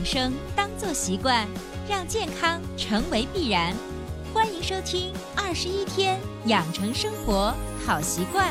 [0.00, 1.46] 养生当做习惯，
[1.86, 3.74] 让健康成为必然。
[4.32, 7.52] 欢迎收听《二十一天养成生活
[7.84, 8.46] 好习惯》。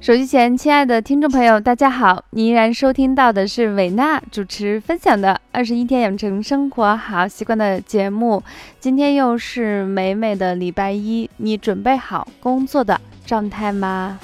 [0.00, 2.24] 手机前，亲爱的听众朋友，大家好！
[2.30, 8.42] 你依然收听到的是伟娜主持分享的《二十一天养成生活好习惯》的节目。
[8.80, 14.18] 今天又是美美的礼拜一，你准备好工作的状态吗？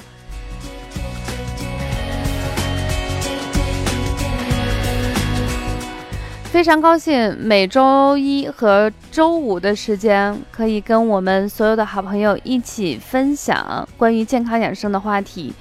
[6.53, 15.51] 非常高兴，每周一和周五的时间，可以跟我们所有的好朋友一起分享关于健康养生的话题。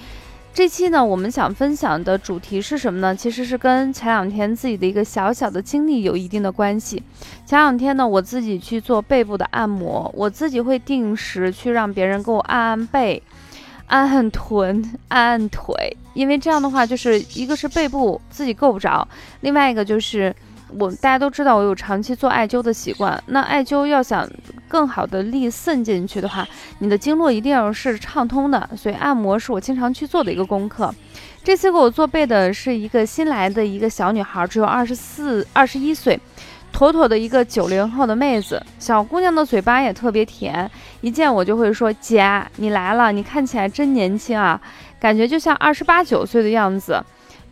[0.53, 3.17] 这期呢，我们想分享的主题是什么呢？
[3.17, 7.03] 其实是跟前两天自己的一个小小的经历有一定的关系。
[7.47, 13.23] 前两天呢，我自己去做背部的按摩，我自己会定时去让别人给我按按背、
[13.87, 19.09] 按按臀、按按腿，因为这样的话，就是一个是背部自己够不着，
[19.41, 20.37] 另外一个就是。
[20.79, 23.23] 我大家都知道，我有长期做艾灸的习惯。
[23.27, 24.29] 那艾灸要想
[24.69, 26.47] 更好的力渗进去的话，
[26.79, 28.69] 你的经络一定要是畅通的。
[28.77, 30.95] 所以按摩是我经常去做的一个功课。
[31.45, 36.19] 这次给我做背的是一个新来的一个小女孩，只有二十四、二十一岁，
[36.73, 38.65] 妥妥的一个九零后的妹子。
[38.79, 40.71] 小姑娘的嘴巴也特别甜，
[41.01, 44.61] 一见我就会说：“姐，你来了，你看起来真年轻啊，
[45.01, 47.03] 感觉就像二十八九岁的样子。”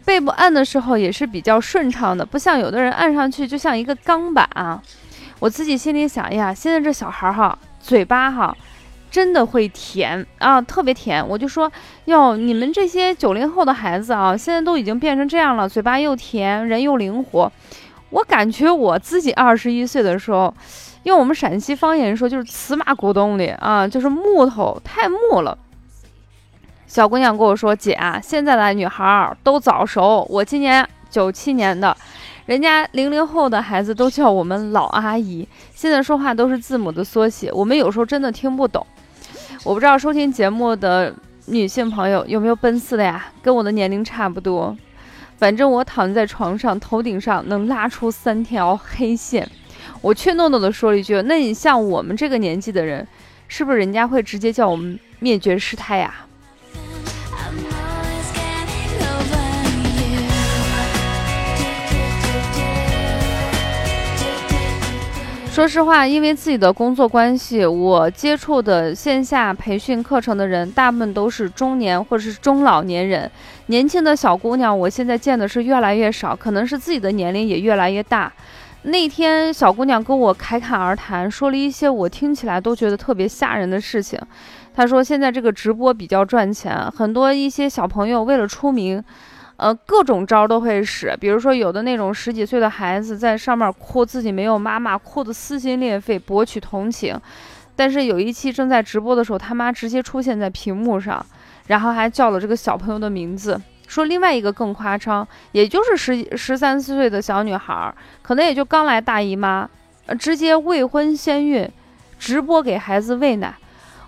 [0.04, 4.82] 背部按的时候也是比较顺畅的，不像有的人按上去就像一个钢板啊。
[5.38, 8.54] 我自己心里想呀，现在这小孩哈，嘴巴哈，
[9.10, 11.26] 真的会甜啊，特别甜。
[11.26, 11.70] 我就说
[12.04, 17.50] 哟，你们这些九零后的孩子啊，现在都已经变成这样了，嘴巴又甜，人又灵活。
[18.10, 20.52] 我感觉我自己二十一岁的时候，
[21.04, 25.56] 用我们陕西方言说就是瓷马骨洞里啊，就是木头太木了。
[26.90, 30.26] 小姑娘跟我说：“姐啊，现在的女孩儿都早熟。
[30.28, 31.96] 我今年九七年的，
[32.46, 35.46] 人家零零后的孩子都叫我们老阿姨。
[35.72, 38.84] 现在说话都是字母的缩写，我们有时候真的听不懂。
[39.62, 41.14] 我不知道收听节目的
[41.46, 43.24] 女性朋友有没有奔四的呀？
[43.40, 44.76] 跟我的年龄差不多。
[45.36, 49.48] 反正我躺在床上，头顶上能拉出三条黑线。
[50.00, 53.06] 我却诺诺的说了一句：那你像我们这个年纪的人，
[53.46, 56.12] 是不是人家会直接叫我们灭绝师太呀？”
[65.50, 73.28] 说实话，因为自己的工作关系，我接触的线下培训课程的人，大部分都是中年或者是中老年人。
[73.66, 78.32] 年轻的小姑娘，我现在见的是越来越少，可能是自己的年龄也越来越大。
[78.82, 84.18] 那天，小姑娘跟我侃侃而谈，说了一些我听起来都觉得特别吓人的事情。
[84.72, 89.02] 她说，现在这个直播比较赚钱，很多一些小朋友为了出名。
[89.60, 97.14] 呃，各种招都会使，比如说有的那种十几岁的孩子在上面哭，自己没有妈妈，哭得撕心裂肺，博取同情。
[97.76, 101.24] 但是有一期正在直播的时候，他妈直接出现在屏幕上，
[101.66, 109.68] 然后还叫了这个小朋友的名字，说另外一个更夸张，也就是十十三四岁的小女孩，可能也就刚来大姨妈，
[110.06, 111.70] 呃，直接未婚先孕，
[112.18, 113.54] 直播给孩子喂奶。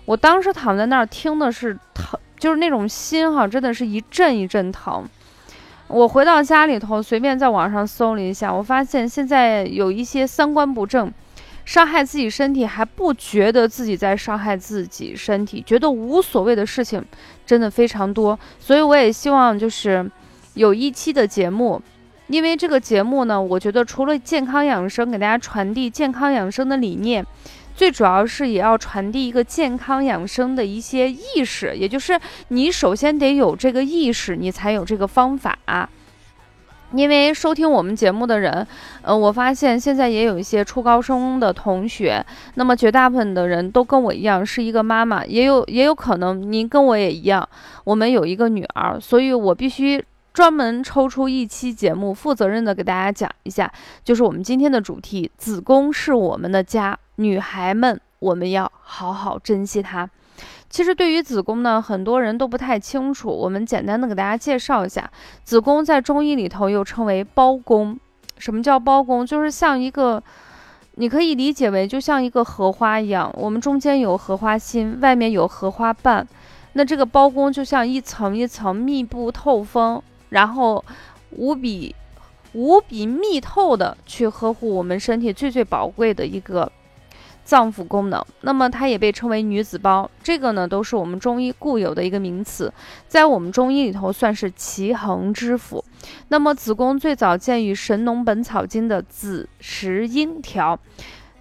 [0.05, 5.07] 我当时躺在那儿听的是疼，就是那种心哈，真的是一阵一阵疼。
[5.87, 11.11] 我回到家里头，随便在网上搜了一下，我发现现在有一些三观不正，
[11.65, 17.03] 伤害自己身体还不觉得自己在伤害自己身体，觉得无所谓的事情
[17.45, 18.37] 真的非常多。
[18.59, 20.09] 所以我也希望就是
[20.55, 21.79] 有一期的节目，
[22.27, 27.23] 因为这个节目呢，我觉得除了健康养生，给大家传递健康养生的理念。
[27.75, 32.19] 最主要是也要传递一个健康养生的一些意识，也就是
[32.49, 35.57] 你首先得有这个意识，你才有这个方法。
[36.93, 38.67] 因为收听我们节目的人，
[39.01, 42.23] 呃，我发现现在也有一些初高中的同学，
[42.53, 47.49] 那么绝大部分的人都跟我一样是一个妈妈，也有也有可能您跟我也一样，
[47.83, 50.03] 我们有一个女儿，所以我必须。
[50.33, 53.71] 专门抽出一期节目，负责任的给大家讲一下，
[54.03, 60.09] 就是我们今天的主题：子宫是我们的家，女孩们，我们要好好珍惜它。
[60.69, 65.09] 其实对于子宫呢，很多人都不太清楚，我们简单的给大家介绍一下，
[65.43, 67.99] 子宫在中医里头又称为包宫。
[68.39, 69.23] 什么叫包宫？
[69.23, 70.21] 就是像一个，
[70.95, 76.27] 你可以理解为就像一个荷花一样，我们中间有荷花心，外面有荷花瓣，
[76.73, 80.01] 那这个包宫就像一层一层密不透风。
[80.29, 80.83] 然后，
[81.29, 81.95] 无比
[82.53, 86.71] 无比密透的去呵护我们身体最最宝贵的一个
[87.43, 90.09] 脏腑功能，那么它也被称为女子包。
[90.23, 92.71] 这个呢，都是我们中医固有的一个名词，
[93.07, 95.83] 在我们中医里头算是奇恒之府。
[96.29, 100.79] 那么子宫最早见于《神农本草经》的子时阴条，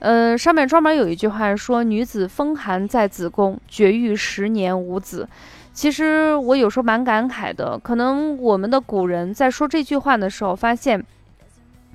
[0.00, 5.28] 呃，上面专门有一句话说：“女子风寒在子宫，绝育十年无子。”
[5.72, 11.04] 其实我有时候蛮感慨的，可能我们的古人在说这句话的时候，发现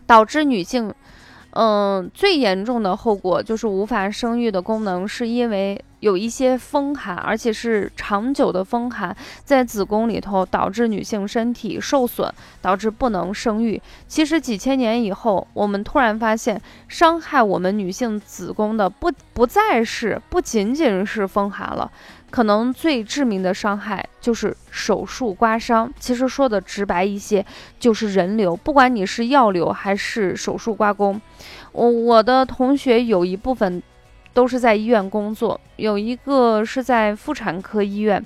[0.06, 0.94] 导致女性。
[1.60, 13.82] 嗯，最严重的后果就是无法生育的功能，是因为有一些风寒，而且是长久的风寒，在子宫里头导致女性身体受损，导致不能生育。
[14.08, 21.92] 其实几千年以后，我们突然发现，伤害我们女性子宫的不不再是不仅仅是风寒了。
[22.30, 25.90] 可能最致命的伤害就是手术刮伤。
[25.98, 27.44] 其实说的直白一些，
[27.80, 28.54] 就是人流。
[28.54, 31.20] 不管你是药流还是手术刮宫，
[31.72, 33.82] 我我的同学有一部分
[34.38, 38.24] 都是在医院工作，有一个是在妇产科医院。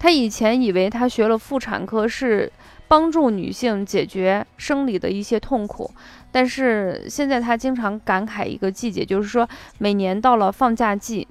[0.00, 2.50] 他以前以为他学了妇产科是
[2.88, 5.88] 帮助女性解决生理的一些痛苦，
[6.32, 9.48] 但是现在他经常感慨一个季节，就是说
[9.78, 11.28] 每年到了放假季，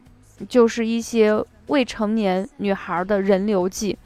[0.47, 1.43] 就是一些。
[1.67, 3.97] 未成年女孩的人流季，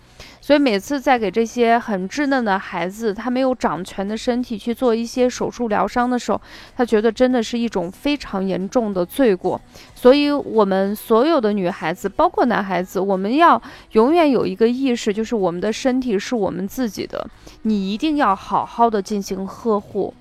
[0.48, 6.40] 所以每次在给这些很稚嫩的孩子，他没有长全的身体去做一些手术疗伤的时候，
[6.74, 9.60] 他觉得真的是一种非常严重的罪过。
[9.94, 13.62] 所以，我们所有的女孩子，包括男孩子，我们要
[13.92, 17.30] 永远有一个意识，就是我们的身体是我们自己的，
[17.64, 20.14] 你一定要好好的进行呵护。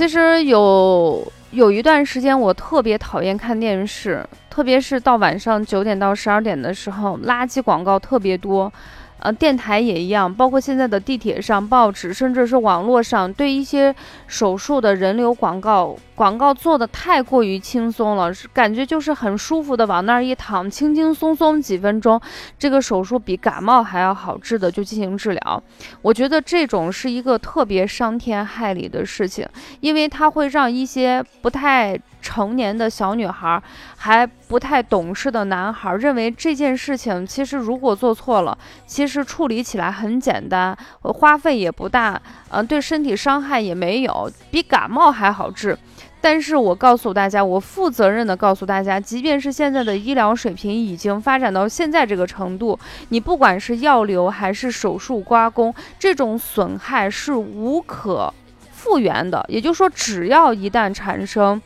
[0.00, 8.72] 其实有有一段时间，我特别讨厌看电视，特别是到晚上九点到十二点的时候，垃圾广告特别多。
[9.20, 13.94] 呃，电台也一样，包括现在的地铁上、报纸，甚至是网络上，对一些
[14.26, 22.20] 手术的人流广告，广告做的太过于轻松了，感觉就是很舒服的往那儿一躺，轻轻松松几分钟，
[22.58, 25.62] 这个手术比感冒还要好治的就进行治疗。
[26.00, 29.46] 我觉得这种是一个特别伤天害理的事情，
[29.80, 31.98] 因为它会让一些不太。
[32.20, 33.62] 成年的小女孩
[33.96, 38.56] 还不太懂事的男孩认为这件事情其实如果做错了，
[38.86, 42.20] 其实处理起来很简单，花费也不大，
[42.50, 45.76] 嗯，对身体伤害也没有，比感冒还好治。
[46.22, 52.78] 但是我告诉大家，我负责任的告诉大家，即便是现在的医疗水平已经发展到现在这个程度，
[53.08, 58.32] 你不管是药流还是手术刮宫，这种损害是无可
[58.70, 59.42] 复原的。
[59.48, 61.60] 也就是说，只要一旦产生。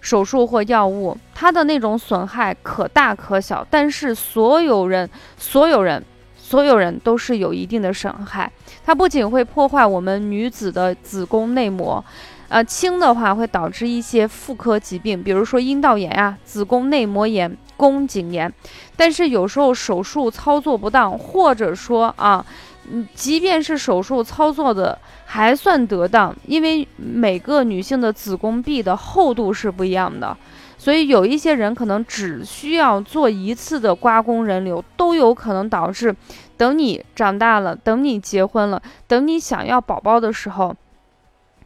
[0.00, 6.02] 手术或药物，它的那种损害可大可小，但是所有人、所有人、
[6.36, 8.50] 所有人都是有一定的损害。
[8.84, 12.04] 它不仅会破坏我们女子的子宫内膜，
[12.48, 18.52] 呃，轻的话会导致一些妇科疾病，比如说阴道炎啊、子宫内膜炎、宫颈炎。
[18.96, 22.44] 但是有时候手术操作不当，或者说啊。
[22.92, 30.36] 嗯，即便是手术操作的还算得当，因为每个女性的子宫壁的厚度是不一样的，
[30.76, 36.14] 所以有一些人可能只需要做一次的刮宫人流，都有可能导致，
[36.56, 40.74] 等你长大了，等你结婚了，等你想要宝宝的时候，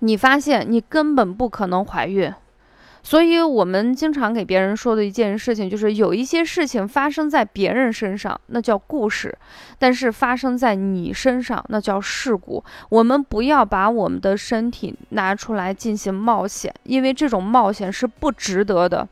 [0.00, 2.32] 你发现你根本不可能怀孕。
[3.06, 9.28] 所以，我们经常给别人说的一件事情，就是有一些事情发生在别人身上，那叫故事；
[9.78, 12.64] 但是发生在你身上，那叫事故。
[12.88, 19.06] 我们不要把我们的身体拿出来进行冒险，因为这种冒险是不值得的。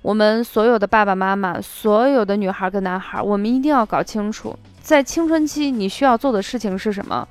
[0.00, 7.26] 我们所有的爸爸妈妈，所有的女孩跟男孩，我们一定要搞清楚，在青春期你需要做的事情是什么。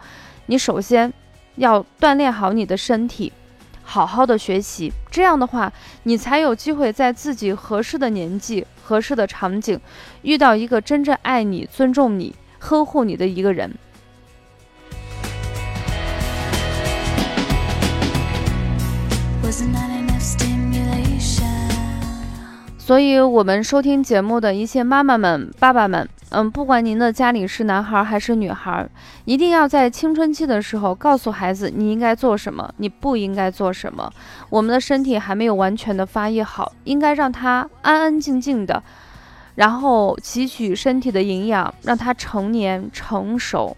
[0.47, 1.11] 你首先
[1.55, 3.31] 要锻炼好你的身体。
[3.89, 5.71] 好好的学习，这样的话，
[6.03, 9.79] 你才有机会在自己合适的年纪、合适的场景，
[10.23, 13.73] 遇到一个真正爱你、尊重你、呵护你的一个人。
[22.77, 26.07] 所以，我们收听节目的一些妈妈们、爸爸们。
[26.29, 28.85] 嗯，不管您的家里是男孩还是女孩，
[29.23, 34.11] 一定要在青春期的时候告诉孩子你应该做什么，你不应该做什么。
[34.49, 38.83] 我们的身体还没有完全的发育好，应该让他安安静静的，
[39.55, 43.77] 然后汲取身体的营养，让他成年成熟。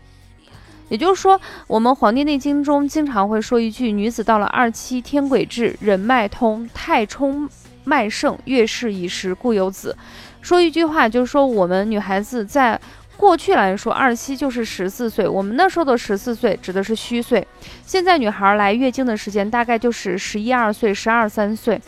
[0.89, 7.47] 也就是说，我们《黄帝内经》中经常会说一句：“女子到了二七，天癸至，人脉通，太冲
[7.83, 9.95] 脉盛，月事已时，故有子。”
[10.41, 12.79] 说一句话，就是说我们女孩子在
[13.17, 17.45] 过去来说，二期就是十四岁，我们那时候的十四岁指的是虚岁。
[17.85, 21.79] 现在女孩来月经的时间大概就是十一二岁、十二三岁。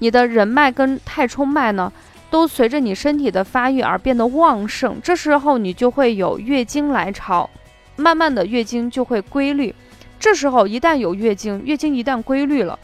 [0.00, 1.92] 你的人脉跟太冲脉呢，
[2.28, 7.48] 都随着你身体的发育而变得旺盛，这时候你就会有月经来潮，
[7.94, 9.72] 慢慢的月经就会规律。
[10.18, 12.76] 这时候一旦有月经，月经一旦规律了，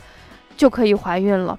[0.56, 1.58] 就可以怀孕了。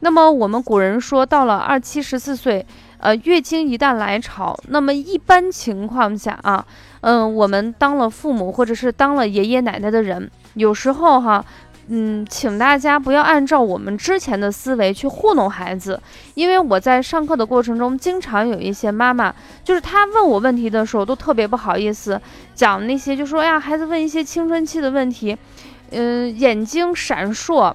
[0.00, 2.64] 那么我们古人说，到了二七十四岁。
[3.02, 6.64] 呃，月经一旦来潮，那么一般情况下啊，
[7.00, 11.44] 嗯，我们当了父母或者是当了爷爷奶奶的人，有时候哈，
[11.88, 16.00] 嗯，请大家不要按照我们之前的思维去糊弄孩子，
[16.34, 22.20] 因为我在上课的过程中，经常有一些妈妈，就是她问我问题的时候，都特别不好意思
[22.54, 25.36] 讲那些，就说呀，孩子问一些青春期的问题，
[25.90, 27.74] 嗯，眼睛闪烁。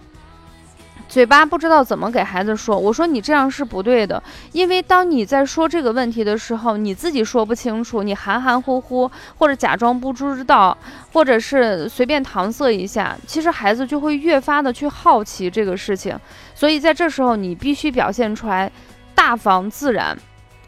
[1.08, 4.22] 嘴巴不知道怎么给孩子说，我说你这样是不对的，
[4.52, 10.78] 因为当你在说这个问题的时候，你自己说不清楚，你含含糊糊或者假装不知道，
[11.14, 16.18] 或者是随便搪塞一下，其实孩子就会越发的去好奇这个事情。
[16.54, 18.70] 所以在这时候，你必须表现出来
[19.16, 20.18] 大方自然。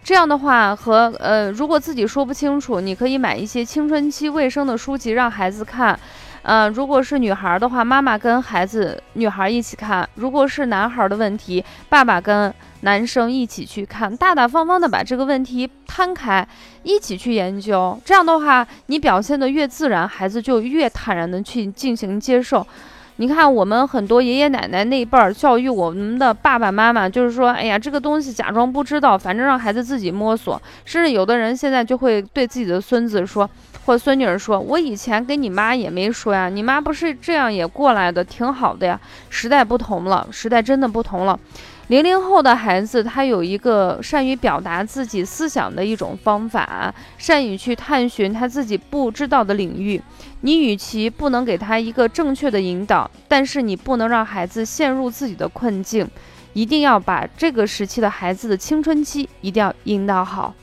[0.01, 5.99] 这样的话和呃，如果自己说不清楚，你可以买一些青春期卫生的书籍让孩子看。
[6.43, 16.47] 嗯，如果是女孩的话，妈妈跟孩子女孩一起看；如果是男孩的问题，爸爸跟男生一起去看，大大方方的把这个问题摊开，
[16.83, 17.99] 一起去研究。
[18.05, 22.65] 这样的话，你表现的越自然，孩子就越坦然的去进行接受。
[23.21, 30.59] 你看，我们很多爷爷奶奶那一辈儿教育我们的爸爸妈妈，就是说，哎呀，这个东西假装不知道，反正让孩子自己摸索。
[30.85, 33.49] 甚至有的人现在就会对自己的孙子说。
[33.85, 38.97] 或孙女儿说：“我以前跟你妈也没说呀，你妈不是这样也过来的，挺好的呀。
[39.29, 41.37] 时代不同了，时代真的不同了。
[41.89, 49.99] 零零后的孩子，他有一个善于表达自己思想的一种方法，善于去探寻他自己不知道的领域。
[50.41, 56.07] 你与其不能给他一个正确的引导，但是你不能让孩子陷入自己的困境，
[56.53, 60.53] 一定要把这个时期的孩子的青春期一定要引导好。”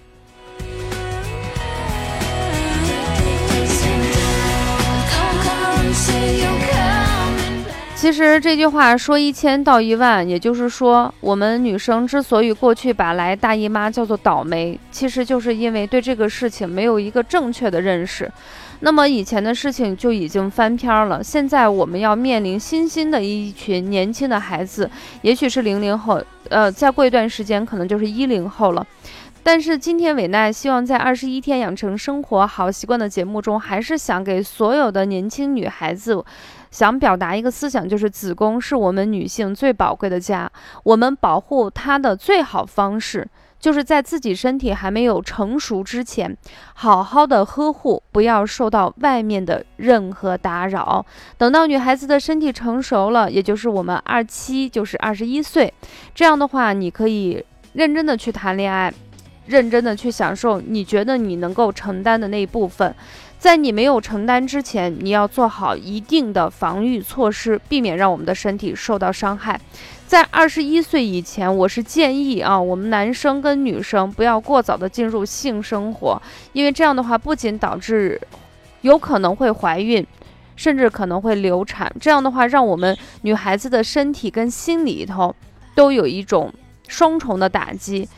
[8.06, 18.30] 其实这句话说一千道一万，也就是说，我们女生之所以过去把来大姨妈叫做倒霉，其实就是因为对这个事情没有一个正确的认识。
[18.78, 24.88] 那么以前的事情就已经翻篇了，现在我们要面临新兴的一群年轻的孩子，
[25.22, 28.86] 也许是零零后，呃，再过一段时间可能就是一零后了。
[29.42, 36.24] 但是今天伟奈希望在二十一天养成生活好习惯的节目中，还是想给所有的年轻女孩子，
[36.76, 40.52] 想表达一个思想，就是子宫是我们女性最宝贵的家。
[40.82, 43.26] 我们保护它的最好方式，
[43.58, 46.36] 就是在自己身体还没有成熟之前，
[46.74, 51.02] 好好的呵护，不要受到外面的任何打扰。
[51.38, 55.72] 等到女孩子的身体成熟了，也就是我们二七，就是二十一岁，
[56.14, 57.42] 这样的话，你可以
[57.72, 58.92] 认真的去谈恋爱。
[59.48, 62.92] 认真的去享受你觉得你能够承担的那一部分，
[63.38, 69.60] 在你没有承担之前，你要做好一定的防御措施，避免让我们的身体受到伤害。
[70.06, 76.20] 在二十一岁以前，我是建议啊，我们男生跟女生不要过早的进入性生活，
[76.52, 78.20] 因为这样的话不仅导致
[78.80, 80.04] 有可能会怀孕，
[80.56, 81.92] 甚至可能会流产。
[82.00, 85.34] 这样的话，让我们女孩子的身体跟心里头
[85.74, 86.52] 都有一种
[86.88, 88.08] 双重的打击。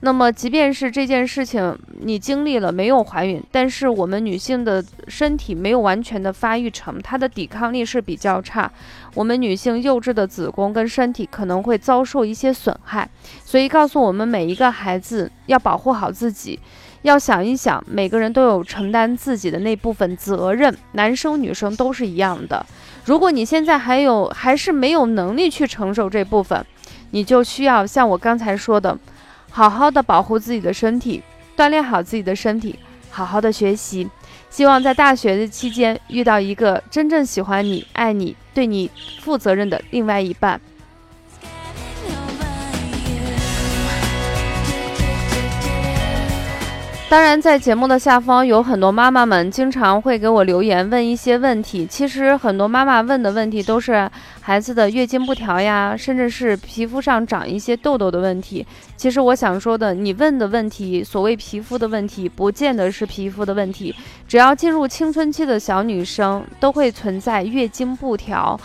[0.00, 8.70] 那么，即便是这件事情你经历了没有怀孕，但是我们女性的身体没有完全的发育成，她的抵抗力是比较差。
[9.14, 13.10] 我们女性幼稚的子宫跟身体可能会遭受一些损害，
[13.44, 16.60] 所以告诉我们每一个孩子要保护好自己，
[17.02, 22.64] 要想一想，每个人都有承担自己的那部分责任，男生女生都是一样的。
[23.04, 26.64] 如果你现在还有还是没有能力去承受这部分，
[27.10, 28.96] 你就需要像我刚才说的。
[29.50, 31.22] 好好的保护自己的身体，
[31.56, 32.78] 锻炼好自己的身体，
[33.10, 34.08] 好好的学习。
[34.50, 38.90] 希望在大学的期间遇到一个真正喜欢你、爱你、对你
[39.20, 40.60] 负责任的另外一半。
[47.10, 51.86] 当然，在节目的下方有很多妈妈们经常会给我留言问一些问题。
[51.86, 54.08] 其实很多妈妈问的问题都是
[54.42, 58.64] 孩子的月经不调呀，甚至是皮肤上长一些痘痘的问题。
[58.94, 63.94] 其实我想说的，你问的问题，所谓皮肤的问题，不见得是皮肤的问题。
[64.28, 68.60] 只要进入青春期的小女生，都会存在月经不调。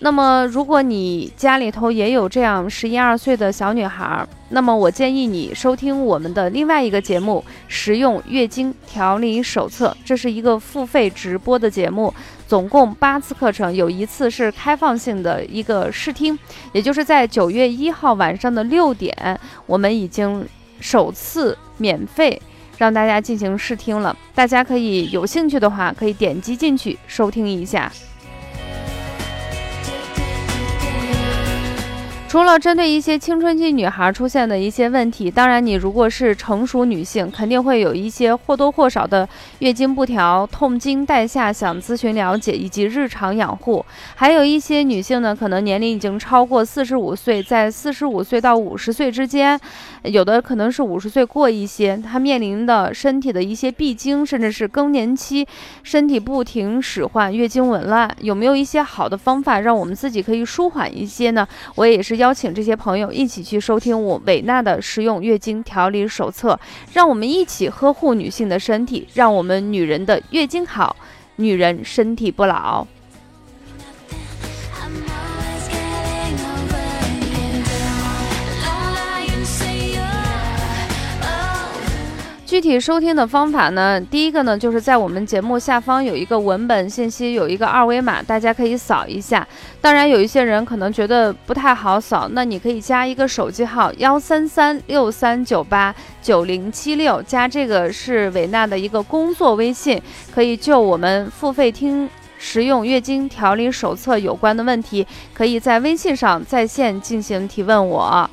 [0.00, 12.12] 那么，如果你家里头也有这样十一二岁的小女孩，那么我建议你收听我们的另外一个节目《实用月经调理手册》，这是一个付费直播的节目，
[12.46, 16.38] 总共八次课程，有一次是开放性的一个试听，
[16.72, 20.46] 也就是在九月一号晚上的六点，我们已经
[20.78, 22.40] 首次免费
[22.76, 24.14] 让大家进行试听了。
[24.34, 27.90] 大家可以有兴趣的话，可以点击进去收听一下。
[32.28, 39.26] 除了针对一些青春期女孩出现的一些问题，当然你如果是成熟女性，肯定会有一些或多或少的
[39.60, 43.82] 月经不调、痛经带下，想咨询了解以及日常养护。
[44.16, 49.58] 还有一些女性呢，可能年龄已经超过四十五岁，在四十五岁到五十岁之间，
[50.02, 55.46] 有的可能是五十岁过一些，她面临的身体的一些闭经，甚至是更年期，
[55.84, 61.46] 身体不停使唤、月经紊乱，有没有一些好的方法让我们自己可以舒缓一些呢？
[61.76, 66.58] 我也是邀请这些朋友一起去收听我伟娜的实用月经调理手册，
[66.92, 70.96] 让我们一起呵护女性的身体，让我们女人的月经好，
[71.36, 72.86] 女人身体不老。
[82.46, 84.00] 具体收听的方法呢？
[84.00, 89.44] 第一个呢，就是在我们节目下方有一个文本信息，有一个二维码，大家可以扫一下。
[89.80, 100.00] 当然，有一些人可能觉得不太好扫，那你可以加一个手机号幺三三六三九八九零七六，加这个是伟娜的一个工作微信，
[100.32, 108.30] 可以就我们付费听实用月经调理手册有关的问题，可以在微信上在线进行提问我。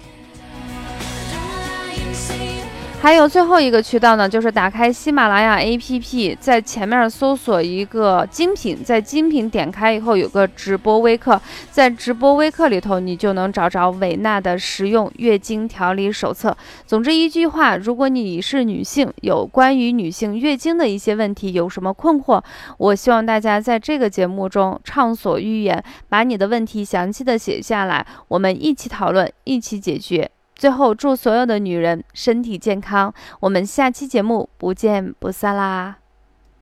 [3.03, 16.55] 还有最后一个渠道呢，就是打开喜马拉雅 APP，在前面搜索一个精品，在精品点开以后有个直播微课，在直播微课里头，你就能找着维娜的实用月经调理手册。
[16.87, 22.41] 总之一句话，如果你是女性，有关于女性月经的一些问题，有什么困惑，
[22.77, 30.31] 我希望大家在这个节目中畅所欲言，把你的问题详细的写下来，我们一起讨论，一起解决。
[30.63, 33.13] 最后，祝所有的女人身体健康。
[33.41, 35.97] 我们下期节目不见不散啦！